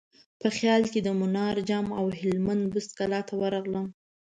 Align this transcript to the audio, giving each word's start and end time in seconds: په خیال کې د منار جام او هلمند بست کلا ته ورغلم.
په 0.41 0.47
خیال 0.57 0.83
کې 0.91 0.99
د 1.03 1.09
منار 1.19 1.55
جام 1.69 1.87
او 1.99 2.05
هلمند 2.19 2.63
بست 2.73 2.91
کلا 2.99 3.21
ته 3.27 3.33
ورغلم. 3.41 3.87